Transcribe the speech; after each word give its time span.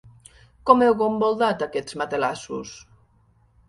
Com 0.69 0.81
heu 0.85 0.95
gomboldat 1.03 1.63
aquests 1.69 2.01
matalassos? 2.05 2.77